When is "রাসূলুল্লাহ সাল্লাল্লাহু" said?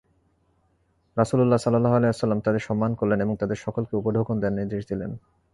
1.17-1.95